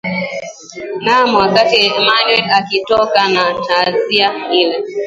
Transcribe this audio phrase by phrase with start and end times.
[1.05, 4.79] naam wakati emmanuel akitoka na tanzia ile